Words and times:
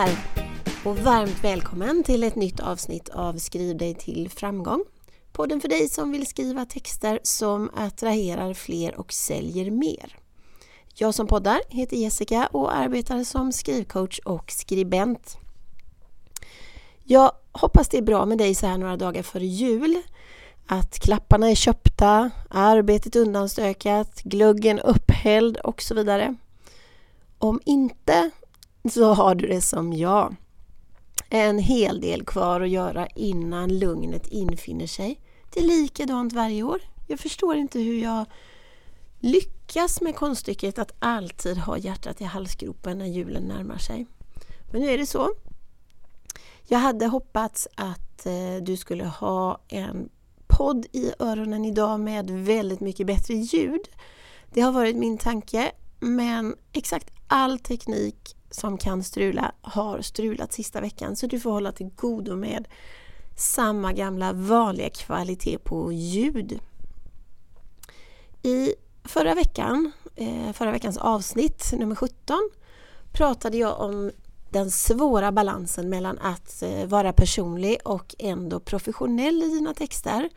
här 0.00 0.18
och 0.84 0.98
varmt 0.98 1.44
välkommen 1.44 2.02
till 2.04 2.24
ett 2.24 2.34
nytt 2.34 2.60
avsnitt 2.60 3.08
av 3.08 3.38
Skriv 3.38 3.76
dig 3.76 3.94
till 3.94 4.30
framgång. 4.30 4.84
Podden 5.32 5.60
för 5.60 5.68
dig 5.68 5.88
som 5.88 6.12
vill 6.12 6.26
skriva 6.26 6.64
texter 6.64 7.20
som 7.22 7.70
attraherar 7.74 8.54
fler 8.54 9.00
och 9.00 9.12
säljer 9.12 9.70
mer. 9.70 10.16
Jag 10.94 11.14
som 11.14 11.26
poddar 11.26 11.60
heter 11.68 11.96
Jessica 11.96 12.46
och 12.46 12.76
arbetar 12.76 13.24
som 13.24 13.52
skrivcoach 13.52 14.18
och 14.18 14.50
skribent. 14.50 15.36
Jag 17.04 17.32
hoppas 17.52 17.88
det 17.88 17.98
är 17.98 18.02
bra 18.02 18.26
med 18.26 18.38
dig 18.38 18.54
så 18.54 18.66
här 18.66 18.78
några 18.78 18.96
dagar 18.96 19.22
före 19.22 19.46
jul. 19.46 20.02
Att 20.66 20.98
klapparna 20.98 21.50
är 21.50 21.54
köpta, 21.54 22.30
arbetet 22.50 23.16
undanstökat, 23.16 24.22
gluggen 24.22 24.78
upphälld 24.78 25.56
och 25.56 25.82
så 25.82 25.94
vidare. 25.94 26.34
Om 27.38 27.60
inte 27.64 28.30
så 28.88 29.14
har 29.14 29.34
du 29.34 29.46
det 29.46 29.60
som 29.60 29.92
jag. 29.92 30.36
En 31.28 31.58
hel 31.58 32.00
del 32.00 32.24
kvar 32.24 32.60
att 32.60 32.70
göra 32.70 33.06
innan 33.06 33.78
lugnet 33.78 34.26
infinner 34.26 34.86
sig. 34.86 35.20
Det 35.54 35.60
är 35.60 35.64
likadant 35.64 36.32
varje 36.32 36.62
år. 36.62 36.80
Jag 37.08 37.20
förstår 37.20 37.56
inte 37.56 37.78
hur 37.78 38.02
jag 38.02 38.24
lyckas 39.18 40.00
med 40.00 40.16
konststycket 40.16 40.78
att 40.78 40.92
alltid 40.98 41.58
ha 41.58 41.78
hjärtat 41.78 42.20
i 42.20 42.24
halsgropen 42.24 42.98
när 42.98 43.06
julen 43.06 43.42
närmar 43.42 43.78
sig. 43.78 44.06
Men 44.72 44.80
nu 44.80 44.90
är 44.90 44.98
det 44.98 45.06
så. 45.06 45.30
Jag 46.68 46.78
hade 46.78 47.06
hoppats 47.06 47.68
att 47.74 48.26
eh, 48.26 48.56
du 48.62 48.76
skulle 48.76 49.04
ha 49.04 49.60
en 49.68 50.08
podd 50.46 50.86
i 50.92 51.12
öronen 51.18 51.64
idag 51.64 52.00
med 52.00 52.30
väldigt 52.30 52.80
mycket 52.80 53.06
bättre 53.06 53.34
ljud. 53.34 53.88
Det 54.52 54.60
har 54.60 54.72
varit 54.72 54.96
min 54.96 55.18
tanke 55.18 55.72
men 56.00 56.56
exakt 56.72 57.10
all 57.26 57.58
teknik 57.58 58.36
som 58.50 58.78
kan 58.78 59.04
strula 59.04 59.52
har 59.62 60.00
strulat 60.00 60.52
sista 60.52 60.80
veckan 60.80 61.16
så 61.16 61.26
du 61.26 61.40
får 61.40 61.50
hålla 61.50 61.72
till 61.72 61.90
godo 61.96 62.36
med 62.36 62.68
samma 63.36 63.92
gamla 63.92 64.32
vanliga 64.32 64.90
kvalitet 64.90 65.58
på 65.58 65.92
ljud. 65.92 66.60
I 68.42 68.74
förra 69.04 69.34
veckan, 69.34 69.92
eh, 70.16 70.52
förra 70.52 70.70
veckans 70.72 70.96
avsnitt 70.96 71.72
nummer 71.72 71.94
17 71.94 72.50
pratade 73.12 73.56
jag 73.56 73.80
om 73.80 74.10
den 74.50 74.70
svåra 74.70 75.32
balansen 75.32 75.88
mellan 75.88 76.18
att 76.18 76.62
eh, 76.62 76.86
vara 76.86 77.12
personlig 77.12 77.78
och 77.84 78.14
ändå 78.18 78.60
professionell 78.60 79.42
i 79.42 79.48
dina 79.48 79.74
texter. 79.74 80.30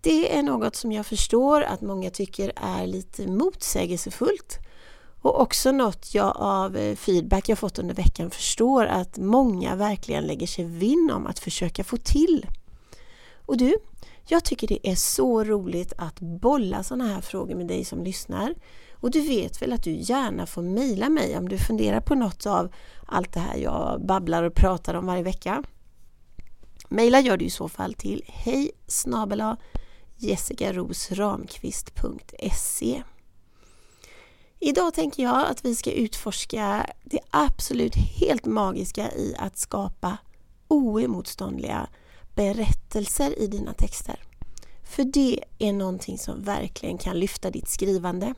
Det 0.00 0.36
är 0.38 0.42
något 0.42 0.76
som 0.76 0.92
jag 0.92 1.06
förstår 1.06 1.62
att 1.62 1.80
många 1.80 2.10
tycker 2.10 2.52
är 2.56 2.86
lite 2.86 3.26
motsägelsefullt 3.26 4.58
och 5.22 5.40
också 5.40 5.72
något 5.72 6.14
jag 6.14 6.32
av 6.36 6.76
eh, 6.76 6.96
feedback 6.96 7.48
jag 7.48 7.58
fått 7.58 7.78
under 7.78 7.94
veckan 7.94 8.30
förstår 8.30 8.86
att 8.86 9.18
många 9.18 9.76
verkligen 9.76 10.26
lägger 10.26 10.46
sig 10.46 10.64
vinn 10.64 11.10
om 11.14 11.26
att 11.26 11.38
försöka 11.38 11.84
få 11.84 11.96
till. 11.96 12.46
Och 13.46 13.56
du, 13.56 13.76
jag 14.26 14.44
tycker 14.44 14.68
det 14.68 14.88
är 14.88 14.94
så 14.94 15.44
roligt 15.44 15.92
att 15.96 16.20
bolla 16.20 16.82
sådana 16.82 17.14
här 17.14 17.20
frågor 17.20 17.54
med 17.54 17.66
dig 17.66 17.84
som 17.84 18.04
lyssnar. 18.04 18.54
Och 18.92 19.10
du 19.10 19.20
vet 19.20 19.62
väl 19.62 19.72
att 19.72 19.82
du 19.82 19.92
gärna 19.92 20.46
får 20.46 20.62
mejla 20.62 21.08
mig 21.08 21.38
om 21.38 21.48
du 21.48 21.58
funderar 21.58 22.00
på 22.00 22.14
något 22.14 22.46
av 22.46 22.72
allt 23.06 23.32
det 23.32 23.40
här 23.40 23.56
jag 23.56 24.06
babblar 24.06 24.42
och 24.42 24.54
pratar 24.54 24.94
om 24.94 25.06
varje 25.06 25.22
vecka. 25.22 25.62
Mejla 26.88 27.20
gör 27.20 27.36
du 27.36 27.44
i 27.44 27.50
så 27.50 27.68
fall 27.68 27.94
till 27.94 28.22
hej 28.26 28.70
jessikarosramqvist.se 30.16 33.02
Idag 34.60 34.94
tänker 34.94 35.22
jag 35.22 35.46
att 35.46 35.64
vi 35.64 35.74
ska 35.74 35.92
utforska 35.92 36.86
det 37.04 37.20
absolut 37.30 37.94
helt 37.94 38.44
magiska 38.44 39.12
i 39.12 39.34
att 39.38 39.58
skapa 39.58 40.16
oemotståndliga 40.68 41.88
berättelser 42.34 43.38
i 43.38 43.46
dina 43.46 43.72
texter. 43.72 44.22
För 44.82 45.04
det 45.04 45.44
är 45.58 45.72
någonting 45.72 46.18
som 46.18 46.42
verkligen 46.42 46.98
kan 46.98 47.18
lyfta 47.18 47.50
ditt 47.50 47.68
skrivande. 47.68 48.34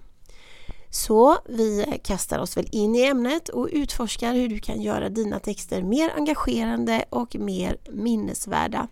Så 0.91 1.38
vi 1.48 2.00
kastar 2.04 2.38
oss 2.38 2.56
väl 2.56 2.69
in 2.72 2.97
i 2.97 3.03
ämnet 3.03 3.48
och 3.48 3.69
utforskar 3.72 4.34
hur 4.34 4.48
du 4.48 4.59
kan 4.59 4.82
göra 4.82 5.09
dina 5.09 5.38
texter 5.38 5.82
mer 5.82 6.12
engagerande 6.16 7.04
och 7.10 7.36
mer 7.36 7.76
minnesvärda. 7.91 8.88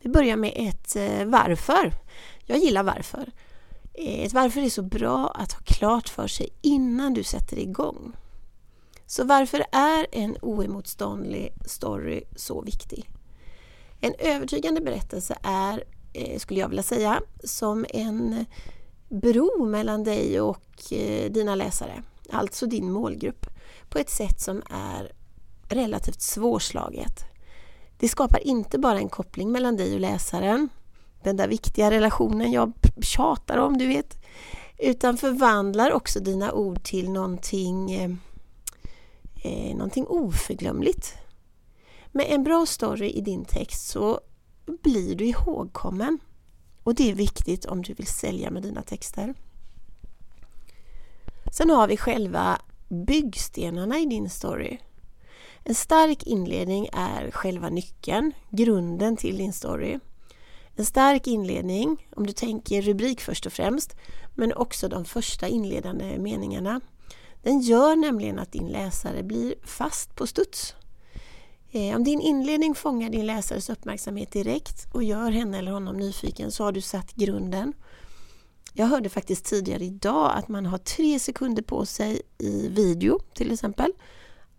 Vi 0.00 0.10
börjar 0.10 0.36
med 0.36 0.52
ett 0.56 0.96
eh, 0.96 1.24
varför. 1.24 1.92
Jag 2.44 2.58
gillar 2.58 2.82
varför. 2.82 3.32
Eh, 3.98 4.24
ett 4.24 4.32
varför 4.32 4.60
är 4.60 4.70
så 4.70 4.82
bra 4.82 5.28
att 5.28 5.52
ha 5.52 5.60
klart 5.64 6.08
för 6.08 6.26
sig 6.26 6.48
innan 6.62 7.14
du 7.14 7.22
sätter 7.22 7.58
igång. 7.58 8.12
Så 9.06 9.24
varför 9.24 9.64
är 9.72 10.06
en 10.12 10.36
oemotståndlig 10.42 11.52
story 11.66 12.22
så 12.36 12.62
viktig? 12.62 13.10
En 14.00 14.14
övertygande 14.18 14.80
berättelse 14.80 15.38
är, 15.42 15.84
eh, 16.12 16.38
skulle 16.38 16.60
jag 16.60 16.68
vilja 16.68 16.82
säga, 16.82 17.22
som 17.44 17.86
en 17.88 18.44
bro 19.08 19.66
mellan 19.66 20.04
dig 20.04 20.40
och 20.40 20.92
eh, 20.92 21.30
dina 21.32 21.54
läsare, 21.54 22.02
alltså 22.30 22.66
din 22.66 22.92
målgrupp, 22.92 23.46
på 23.88 23.98
ett 23.98 24.10
sätt 24.10 24.40
som 24.40 24.62
är 24.70 25.12
relativt 25.68 26.20
svårslaget. 26.20 27.24
Det 27.98 28.08
skapar 28.08 28.46
inte 28.46 28.78
bara 28.78 28.98
en 28.98 29.08
koppling 29.08 29.52
mellan 29.52 29.76
dig 29.76 29.94
och 29.94 30.00
läsaren, 30.00 30.68
den 31.22 31.36
där 31.36 31.48
viktiga 31.48 31.90
relationen 31.90 32.52
jag 32.52 32.72
tjatar 33.00 33.58
om, 33.58 33.78
du 33.78 33.86
vet, 33.86 34.18
utan 34.78 35.16
förvandlar 35.16 35.92
också 35.92 36.20
dina 36.20 36.52
ord 36.52 36.82
till 36.82 37.10
någonting, 37.10 37.92
eh, 37.92 38.10
eh, 39.42 39.76
någonting 39.76 40.06
oförglömligt. 40.06 41.14
Med 42.12 42.26
en 42.28 42.44
bra 42.44 42.66
story 42.66 43.10
i 43.10 43.20
din 43.20 43.44
text 43.44 43.88
så 43.88 44.20
blir 44.82 45.14
du 45.14 45.26
ihågkommen. 45.26 46.18
Och 46.82 46.94
det 46.94 47.10
är 47.10 47.14
viktigt 47.14 47.64
om 47.64 47.82
du 47.82 47.94
vill 47.94 48.06
sälja 48.06 48.50
med 48.50 48.62
dina 48.62 48.82
texter. 48.82 49.34
Sen 51.52 51.70
har 51.70 51.88
vi 51.88 51.96
själva 51.96 52.58
byggstenarna 52.88 53.98
i 53.98 54.06
din 54.06 54.30
story. 54.30 54.78
En 55.64 55.74
stark 55.74 56.22
inledning 56.22 56.88
är 56.92 57.30
själva 57.30 57.68
nyckeln, 57.68 58.32
grunden 58.50 59.16
till 59.16 59.38
din 59.38 59.52
story. 59.52 59.98
En 60.76 60.84
stark 60.84 61.26
inledning, 61.26 62.08
om 62.16 62.26
du 62.26 62.32
tänker 62.32 62.82
rubrik 62.82 63.20
först 63.20 63.46
och 63.46 63.52
främst, 63.52 63.96
men 64.34 64.52
också 64.52 64.88
de 64.88 65.04
första 65.04 65.48
inledande 65.48 66.18
meningarna. 66.18 66.80
Den 67.42 67.60
gör 67.60 67.96
nämligen 67.96 68.38
att 68.38 68.52
din 68.52 68.68
läsare 68.68 69.22
blir 69.22 69.54
fast 69.62 70.16
på 70.16 70.26
studs. 70.26 70.74
Eh, 71.70 71.96
om 71.96 72.04
din 72.04 72.20
inledning 72.20 72.74
fångar 72.74 73.10
din 73.10 73.26
läsares 73.26 73.70
uppmärksamhet 73.70 74.32
direkt 74.32 74.86
och 74.92 75.02
gör 75.02 75.30
henne 75.30 75.58
eller 75.58 75.72
honom 75.72 75.96
nyfiken 75.96 76.50
så 76.50 76.64
har 76.64 76.72
du 76.72 76.80
satt 76.80 77.12
grunden. 77.12 77.72
Jag 78.72 78.86
hörde 78.86 79.08
faktiskt 79.08 79.44
tidigare 79.44 79.84
idag 79.84 80.32
att 80.34 80.48
man 80.48 80.66
har 80.66 80.78
tre 80.78 81.18
sekunder 81.18 81.62
på 81.62 81.86
sig 81.86 82.22
i 82.38 82.68
video 82.68 83.18
till 83.34 83.52
exempel 83.52 83.92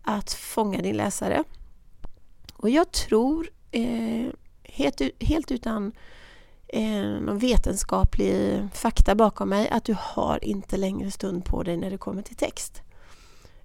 att 0.02 0.32
fånga 0.32 0.82
din 0.82 0.96
läsare. 0.96 1.44
Och 2.54 2.70
jag 2.70 2.92
tror 2.92 3.50
eh, 3.70 4.26
helt, 4.68 5.00
helt 5.20 5.50
utan 5.50 5.92
eh, 6.68 7.02
någon 7.02 7.38
vetenskaplig 7.38 8.68
fakta 8.72 9.14
bakom 9.14 9.48
mig 9.48 9.68
att 9.68 9.84
du 9.84 9.96
har 9.98 10.44
inte 10.44 10.76
längre 10.76 11.10
stund 11.10 11.44
på 11.44 11.62
dig 11.62 11.76
när 11.76 11.90
det 11.90 11.98
kommer 11.98 12.22
till 12.22 12.36
text. 12.36 12.82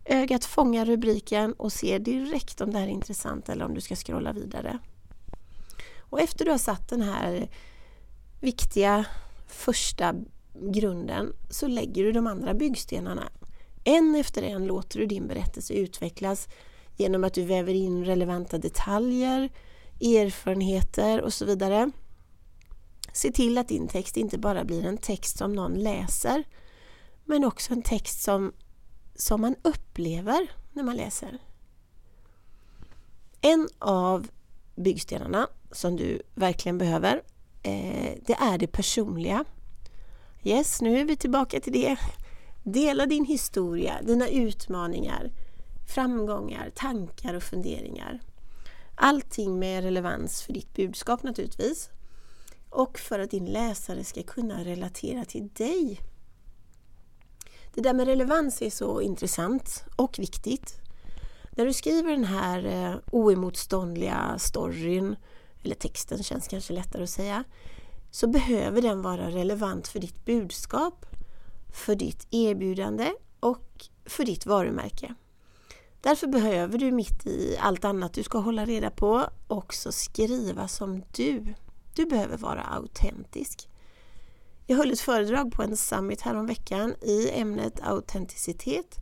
Ögat 0.06 0.46
fångar 0.46 0.86
rubriken 0.86 1.54
och 1.54 1.74
ser 1.74 2.00
direkt 2.00 2.62
om 2.62 2.72
det 2.72 2.80
här 2.80 2.88
är 2.88 2.92
intressant 2.92 3.50
eller 3.50 3.66
om 3.66 3.74
du 3.74 3.82
ska 3.82 3.96
scrolla 3.96 4.34
vidare. 4.34 4.80
Och 6.00 6.22
efter 6.22 6.46
du 6.46 6.52
har 6.52 6.58
satt 6.58 6.90
den 6.90 7.02
här 7.02 7.50
viktiga 8.42 9.06
första 9.48 10.16
grunden 10.54 11.34
så 11.50 11.68
lägger 11.68 12.04
du 12.04 12.12
de 12.12 12.28
andra 12.28 12.54
byggstenarna. 12.54 13.30
En 13.84 14.16
efter 14.16 14.44
en 14.44 14.68
låter 14.68 15.00
du 15.00 15.06
din 15.06 15.28
berättelse 15.28 15.74
utvecklas 15.74 16.48
genom 16.98 17.24
att 17.24 17.34
du 17.34 17.46
väver 17.46 17.74
in 17.74 18.06
relevanta 18.06 18.58
detaljer, 18.58 19.50
erfarenheter 20.02 21.22
och 21.22 21.34
så 21.34 21.46
vidare. 21.46 21.92
Se 23.14 23.32
till 23.32 23.58
att 23.58 23.68
din 23.68 23.88
text 23.88 24.18
inte 24.18 24.38
bara 24.38 24.64
blir 24.64 24.86
en 24.86 24.98
text 24.98 25.38
som 25.38 25.54
någon 25.54 25.74
läser 25.74 26.44
men 27.26 27.44
också 27.44 27.74
en 27.74 27.82
text 27.82 28.22
som, 28.22 28.54
som 29.16 29.42
man 29.42 29.56
upplever 29.62 30.48
när 30.72 30.84
man 30.84 30.96
läser. 30.96 31.38
En 33.42 33.70
av 33.80 34.28
byggstenarna 34.76 35.48
som 35.72 35.96
du 35.96 36.22
verkligen 36.36 36.78
behöver 36.78 37.22
eh, 37.64 38.14
det 38.26 38.34
är 38.34 38.58
det 38.58 38.68
personliga. 38.68 39.46
Yes, 40.44 40.82
nu 40.82 41.00
är 41.00 41.06
vi 41.06 41.16
tillbaka 41.16 41.60
till 41.60 41.74
det. 41.74 41.98
Dela 42.64 43.06
din 43.06 43.26
historia, 43.26 44.02
dina 44.02 44.28
utmaningar, 44.28 45.32
framgångar, 45.88 46.72
tankar 46.76 47.34
och 47.34 47.44
funderingar. 47.44 48.20
Allting 48.96 49.60
med 49.60 49.84
relevans 49.84 50.42
för 50.42 50.54
ditt 50.54 50.74
budskap 50.74 51.24
naturligtvis. 51.24 51.90
Och 52.70 53.00
för 53.00 53.20
att 53.20 53.32
din 53.32 53.46
läsare 53.46 54.04
ska 54.04 54.24
kunna 54.24 54.64
relatera 54.64 55.26
till 55.26 55.48
dig. 55.48 56.00
Det 57.74 57.82
där 57.82 57.94
med 57.94 58.08
relevans 58.08 58.62
är 58.62 58.70
så 58.70 59.02
intressant 59.02 59.84
och 59.96 60.20
viktigt. 60.20 60.76
När 61.52 61.66
du 61.66 61.74
skriver 61.74 62.12
den 62.12 62.24
här 62.24 62.66
eh, 62.66 62.96
oemotståndliga 63.12 64.36
storyn, 64.40 65.16
eller 65.64 65.76
texten 65.76 66.24
känns 66.24 66.48
kanske 66.48 66.74
lättare 66.74 67.04
att 67.04 67.10
säga, 67.10 67.44
så 68.12 68.28
behöver 68.28 68.82
den 68.82 69.02
vara 69.02 69.32
relevant 69.32 69.88
för 69.88 70.00
ditt 70.00 70.26
budskap, 70.26 71.06
för 71.74 71.96
ditt 71.96 72.28
erbjudande 72.32 73.12
och 73.40 73.86
för 74.06 74.26
ditt 74.26 74.46
varumärke. 74.46 75.16
Därför 76.04 76.28
behöver 76.28 76.78
du 76.78 76.92
mitt 76.92 77.26
i 77.26 77.58
allt 77.60 77.86
annat 77.86 78.14
du 78.14 78.24
ska 78.24 78.38
hålla 78.38 78.66
reda 78.66 78.90
på 78.90 79.30
också 79.48 79.92
skriva 79.92 80.68
som 80.68 81.04
du. 81.12 81.54
Du 81.96 82.06
behöver 82.06 82.38
vara 82.38 82.62
autentisk. 82.62 83.70
Jag 84.68 84.78
höll 84.78 84.92
ett 84.92 85.00
föredrag 85.00 85.52
på 85.54 85.64
en 85.64 85.78
summit 85.78 86.22
häromveckan 86.22 86.96
i 87.02 87.30
ämnet 87.30 87.80
autenticitet. 87.84 88.96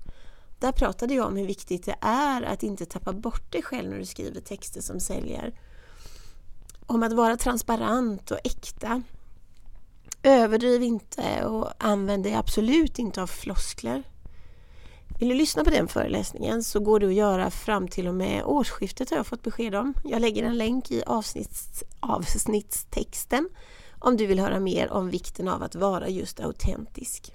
Där 0.60 0.72
pratade 0.72 1.14
jag 1.14 1.28
om 1.28 1.36
hur 1.36 1.46
viktigt 1.46 1.86
det 1.86 1.96
är 2.02 2.42
att 2.42 2.64
inte 2.64 2.86
tappa 2.86 3.14
bort 3.14 3.52
dig 3.52 3.64
själv 3.64 3.90
när 3.90 4.00
du 4.00 4.06
skriver 4.06 4.42
texter 4.42 4.82
som 4.82 5.00
säljer. 5.00 5.60
Om 6.86 7.04
att 7.04 7.14
vara 7.14 7.38
transparent 7.38 8.32
och 8.32 8.40
äkta. 8.44 9.02
Överdriv 10.24 10.84
inte 10.84 11.46
och 11.46 11.72
använd 11.78 12.24
dig 12.24 12.34
absolut 12.34 13.00
inte 13.00 13.22
av 13.22 13.28
floskler. 13.28 14.04
Vill 15.20 15.30
du 15.30 15.36
lyssna 15.36 15.64
på 15.64 15.70
den 15.70 15.88
föreläsningen 15.88 16.64
så 16.64 16.80
går 16.80 17.00
det 17.00 17.08
att 17.08 17.14
göra 17.14 17.52
fram 17.52 17.88
till 17.88 18.08
och 18.08 18.16
med 18.16 18.44
årsskiftet 18.46 19.10
har 19.10 19.18
jag 19.18 19.28
fått 19.28 19.44
besked 19.44 19.76
om. 19.76 19.94
Jag 20.04 20.22
lägger 20.22 20.44
en 20.44 20.58
länk 20.58 20.92
i 20.92 21.04
avsnitts, 21.04 21.84
avsnittstexten 22.00 23.50
om 24.00 24.18
du 24.18 24.26
vill 24.26 24.40
höra 24.40 24.60
mer 24.60 24.92
om 24.92 25.10
vikten 25.10 25.48
av 25.48 25.64
att 25.64 25.76
vara 25.76 26.10
just 26.10 26.40
autentisk. 26.40 27.34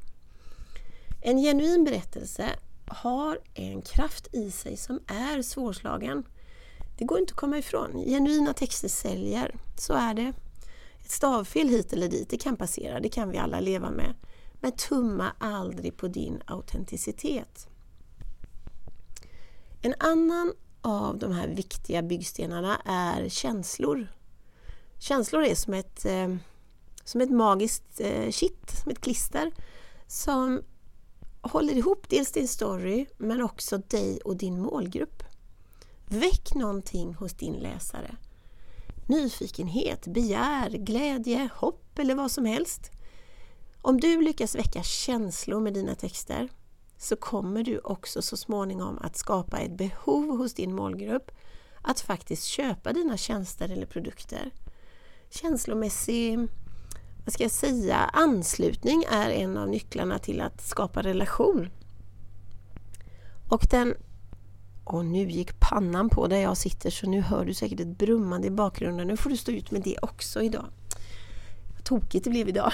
En 1.23 1.39
genuin 1.39 1.85
berättelse 1.85 2.49
har 2.87 3.39
en 3.55 3.83
kraft 3.83 4.35
i 4.35 4.51
sig 4.51 4.77
som 4.77 5.01
är 5.07 5.43
svårslagen. 5.43 6.25
Det 6.99 7.05
går 7.05 7.19
inte 7.19 7.31
att 7.31 7.41
komma 7.41 7.59
ifrån. 7.59 8.05
Genuina 8.07 8.53
texter 8.53 8.89
säljer, 8.89 9.55
så 9.79 9.93
är 9.93 10.15
det. 10.15 10.33
Ett 11.01 11.11
stavfel 11.11 11.69
hit 11.69 11.93
eller 11.93 12.09
dit, 12.09 12.31
det 12.31 12.37
kan 12.37 12.57
passera, 12.57 13.01
det 13.01 13.09
kan 13.09 13.31
vi 13.31 13.39
alla 13.39 13.61
leva 13.61 13.91
med. 13.91 14.15
Men 14.67 14.73
tumma 14.73 15.33
aldrig 15.39 15.97
på 15.97 16.09
din 16.09 16.43
autenticitet. 16.47 17.69
En 19.83 19.95
annan 19.99 20.53
av 20.81 21.19
de 21.19 21.33
här 21.33 21.49
viktiga 21.49 22.03
byggstenarna 22.03 22.81
är 22.85 23.29
känslor. 23.29 24.13
Känslor 24.99 25.45
är 25.45 25.55
som 25.55 25.75
ett, 25.75 26.05
eh, 26.05 26.37
som 27.05 27.21
ett 27.21 27.31
magiskt 27.31 28.01
eh, 28.01 28.31
kitt, 28.31 28.71
som 28.83 28.91
ett 28.91 29.01
klister 29.01 29.53
som 30.07 30.63
håller 31.41 31.75
ihop 31.75 32.09
dels 32.09 32.33
din 32.33 32.49
story 32.49 33.07
men 33.17 33.43
också 33.43 33.79
dig 33.79 34.21
och 34.25 34.37
din 34.37 34.63
målgrupp. 34.63 35.23
Väck 36.07 36.55
någonting 36.55 37.15
hos 37.15 37.33
din 37.33 37.55
läsare. 37.55 38.17
Nyfikenhet, 39.09 40.07
begär, 40.07 40.71
glädje, 40.71 41.49
hopp 41.55 41.99
eller 41.99 42.15
vad 42.15 42.31
som 42.31 42.45
helst. 42.45 42.96
Om 43.87 44.01
du 44.01 44.23
lyckas 44.23 44.55
väcka 44.55 44.83
känslor 44.83 45.61
med 45.61 45.75
dina 45.75 45.95
texter 45.95 46.49
så 46.99 47.17
kommer 47.17 47.63
du 47.63 47.79
också 47.79 48.23
så 48.23 48.37
småningom 48.37 48.99
att 48.99 49.17
skapa 49.17 49.59
ett 49.59 49.77
behov 49.77 50.39
hos 50.39 50.55
din 50.55 50.75
målgrupp 50.75 51.31
att 51.83 52.01
faktiskt 52.01 52.45
köpa 52.45 52.93
dina 52.93 53.17
tjänster 53.17 53.69
eller 53.69 53.87
produkter. 53.87 54.51
Känslomässig 55.31 56.39
vad 57.25 57.33
ska 57.33 57.43
jag 57.43 57.53
säga, 57.53 57.97
anslutning 57.97 59.05
är 59.11 59.31
en 59.31 59.57
av 59.57 59.69
nycklarna 59.69 60.19
till 60.19 60.41
att 60.41 60.69
skapa 60.69 61.03
relation. 61.03 61.71
Och 63.49 63.67
den... 63.71 63.95
Och 64.85 65.05
nu 65.05 65.31
gick 65.31 65.61
pannan 65.61 66.09
på 66.09 66.27
där 66.27 66.37
jag 66.37 66.57
sitter 66.57 66.91
så 66.91 67.11
nu 67.11 67.21
hör 67.21 67.45
du 67.45 67.55
säkert 67.55 67.81
ett 67.81 67.99
brummande 67.99 68.47
i 68.47 68.51
bakgrunden. 68.51 69.07
Nu 69.07 69.17
får 69.17 69.31
du 69.31 69.37
stå 69.37 69.53
ut 69.53 69.71
med 69.71 69.83
det 69.83 69.99
också 70.03 70.43
idag. 70.43 70.67
Vad 71.75 71.85
tokigt 71.85 72.25
det 72.25 72.31
blev 72.31 72.49
idag. 72.49 72.73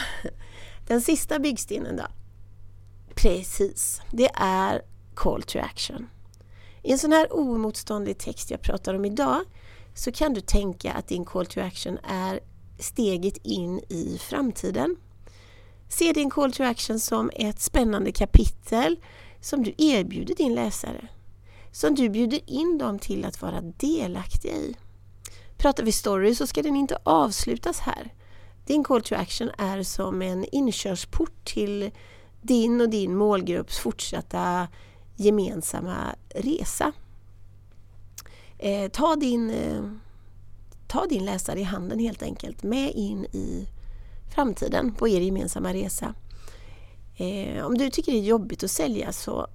Den 0.86 1.00
sista 1.00 1.38
byggstenen 1.38 1.96
då? 1.96 2.06
Precis, 3.14 4.00
det 4.10 4.30
är 4.34 4.82
Call 5.14 5.42
to 5.42 5.58
Action. 5.58 6.08
I 6.82 6.92
en 6.92 6.98
sån 6.98 7.12
här 7.12 7.28
oemotståndlig 7.30 8.18
text 8.18 8.50
jag 8.50 8.60
pratar 8.60 8.94
om 8.94 9.04
idag 9.04 9.40
så 9.94 10.12
kan 10.12 10.34
du 10.34 10.40
tänka 10.40 10.92
att 10.92 11.08
din 11.08 11.24
Call 11.24 11.46
to 11.46 11.60
Action 11.60 11.98
är 12.08 12.40
steget 12.78 13.36
in 13.42 13.78
i 13.88 14.18
framtiden. 14.20 14.96
Se 15.88 16.12
din 16.12 16.30
Call 16.30 16.52
to 16.52 16.62
Action 16.62 17.00
som 17.00 17.30
ett 17.34 17.60
spännande 17.60 18.12
kapitel 18.12 18.96
som 19.40 19.62
du 19.64 19.74
erbjuder 19.78 20.34
din 20.34 20.54
läsare. 20.54 21.08
Som 21.72 21.94
du 21.94 22.08
bjuder 22.08 22.50
in 22.50 22.78
dem 22.78 22.98
till 22.98 23.24
att 23.24 23.42
vara 23.42 23.60
delaktiga 23.60 24.52
i. 24.52 24.76
Pratar 25.56 25.84
vi 25.84 25.92
story 25.92 26.34
så 26.34 26.46
ska 26.46 26.62
den 26.62 26.76
inte 26.76 26.98
avslutas 27.02 27.78
här. 27.78 28.14
Din 28.66 28.84
Call 28.84 29.02
to 29.02 29.14
Action 29.14 29.50
är 29.58 29.82
som 29.82 30.22
en 30.22 30.44
inkörsport 30.52 31.44
till 31.44 31.90
din 32.42 32.80
och 32.80 32.88
din 32.88 33.16
målgrupps 33.16 33.78
fortsatta 33.78 34.68
gemensamma 35.16 36.14
resa. 36.34 36.92
Eh, 38.58 38.90
ta, 38.90 39.16
din, 39.16 39.50
eh, 39.50 39.82
ta 40.88 41.06
din 41.06 41.24
läsare 41.24 41.60
i 41.60 41.62
handen 41.62 41.98
helt 41.98 42.22
enkelt 42.22 42.62
med 42.62 42.92
in 42.94 43.24
i 43.24 43.68
framtiden 44.34 44.94
på 44.94 45.08
er 45.08 45.20
gemensamma 45.20 45.72
resa. 45.74 46.14
Eh, 47.16 47.66
om 47.66 47.78
du 47.78 47.90
tycker 47.90 48.12
det 48.12 48.18
är 48.18 48.22
jobbigt 48.22 48.64
att 48.64 48.70
sälja 48.70 49.12
så 49.12 49.46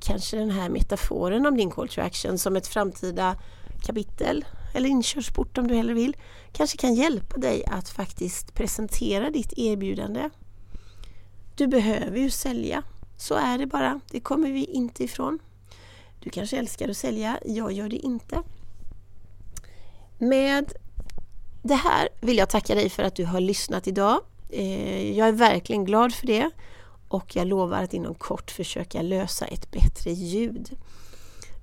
kanske 0.00 0.36
den 0.36 0.50
här 0.50 0.68
metaforen 0.68 1.46
om 1.46 1.56
din 1.56 1.70
call 1.70 1.88
to 1.88 2.00
action 2.00 2.38
som 2.38 2.56
ett 2.56 2.66
framtida 2.66 3.36
kapitel 3.82 4.44
eller 4.74 4.88
inkörsport 4.88 5.58
om 5.58 5.68
du 5.68 5.74
hellre 5.74 5.94
vill 5.94 6.16
kanske 6.52 6.78
kan 6.78 6.94
hjälpa 6.94 7.36
dig 7.36 7.64
att 7.66 7.88
faktiskt 7.88 8.54
presentera 8.54 9.30
ditt 9.30 9.52
erbjudande 9.56 10.30
du 11.58 11.66
behöver 11.66 12.18
ju 12.18 12.30
sälja. 12.30 12.82
Så 13.16 13.34
är 13.34 13.58
det 13.58 13.66
bara. 13.66 14.00
Det 14.10 14.20
kommer 14.20 14.52
vi 14.52 14.64
inte 14.64 15.04
ifrån. 15.04 15.38
Du 16.20 16.30
kanske 16.30 16.58
älskar 16.58 16.88
att 16.88 16.96
sälja. 16.96 17.38
Jag 17.44 17.72
gör 17.72 17.88
det 17.88 17.96
inte. 17.96 18.42
Med 20.18 20.72
det 21.62 21.74
här 21.74 22.08
vill 22.20 22.38
jag 22.38 22.50
tacka 22.50 22.74
dig 22.74 22.90
för 22.90 23.02
att 23.02 23.14
du 23.14 23.24
har 23.24 23.40
lyssnat 23.40 23.86
idag. 23.86 24.20
Eh, 24.50 25.18
jag 25.18 25.28
är 25.28 25.32
verkligen 25.32 25.84
glad 25.84 26.14
för 26.14 26.26
det 26.26 26.50
och 27.08 27.36
jag 27.36 27.46
lovar 27.46 27.82
att 27.82 27.94
inom 27.94 28.14
kort 28.14 28.50
försöka 28.50 29.02
lösa 29.02 29.46
ett 29.46 29.70
bättre 29.70 30.10
ljud. 30.10 30.70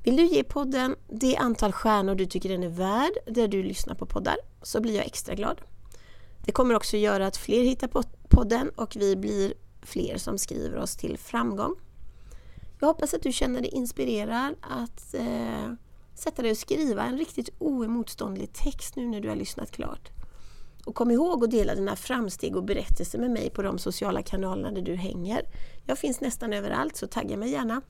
Vill 0.05 0.15
du 0.15 0.25
ge 0.25 0.43
podden 0.43 0.95
det 1.07 1.37
antal 1.37 1.71
stjärnor 1.71 2.15
du 2.15 2.25
tycker 2.25 2.49
den 2.49 2.63
är 2.63 2.69
värd 2.69 3.11
där 3.25 3.47
du 3.47 3.63
lyssnar 3.63 3.95
på 3.95 4.05
poddar 4.05 4.37
så 4.61 4.81
blir 4.81 4.95
jag 4.95 5.05
extra 5.05 5.35
glad. 5.35 5.61
Det 6.45 6.51
kommer 6.51 6.75
också 6.75 6.97
göra 6.97 7.27
att 7.27 7.37
fler 7.37 7.63
hittar 7.63 7.89
podden 8.29 8.69
och 8.69 8.95
vi 8.95 9.15
blir 9.15 9.53
fler 9.81 10.17
som 10.17 10.37
skriver 10.37 10.77
oss 10.77 10.95
till 10.95 11.17
framgång. 11.17 11.75
Jag 12.79 12.87
hoppas 12.87 13.13
att 13.13 13.23
du 13.23 13.31
känner 13.31 13.61
dig 13.61 13.69
inspirerad 13.69 14.55
att 14.61 15.13
eh, 15.13 15.73
sätta 16.15 16.41
dig 16.41 16.51
och 16.51 16.57
skriva 16.57 17.03
en 17.03 17.17
riktigt 17.17 17.49
oemotståndlig 17.59 18.53
text 18.53 18.95
nu 18.95 19.07
när 19.07 19.21
du 19.21 19.29
har 19.29 19.35
lyssnat 19.35 19.71
klart. 19.71 20.09
Och 20.85 20.95
kom 20.95 21.11
ihåg 21.11 21.43
att 21.43 21.51
dela 21.51 21.75
dina 21.75 21.95
framsteg 21.95 22.55
och 22.55 22.63
berättelser 22.63 23.19
med 23.19 23.31
mig 23.31 23.49
på 23.49 23.61
de 23.61 23.77
sociala 23.77 24.21
kanalerna 24.21 24.71
där 24.71 24.81
du 24.81 24.95
hänger. 24.95 25.41
Jag 25.85 25.97
finns 25.97 26.21
nästan 26.21 26.53
överallt 26.53 26.95
så 26.95 27.07
tagga 27.07 27.37
mig 27.37 27.51
gärna. 27.51 27.81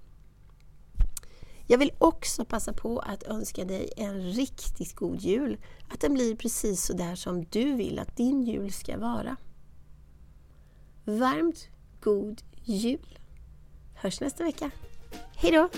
Jag 1.68 1.78
vill 1.78 1.92
också 1.98 2.46
passa 2.46 2.74
på 2.74 3.00
att 3.00 3.24
önska 3.24 3.66
dig 3.66 3.90
en 3.98 4.22
riktigt 4.22 4.96
god 4.96 5.22
jul. 5.22 5.58
Att 5.90 6.00
den 6.00 6.14
blir 6.14 6.36
precis 6.36 6.86
så 6.86 6.94
där 6.94 7.16
som 7.16 7.46
du 7.50 7.74
vill 7.74 8.00
att 8.00 8.18
din 8.18 8.44
jul 8.44 8.72
ska 8.72 8.98
vara. 8.98 9.36
Varmt 11.04 11.68
god 12.02 12.42
jul! 12.64 13.20
Hörs 13.96 14.22
nästa 14.22 14.44
vecka. 14.44 14.72
Hejdå! 15.36 15.70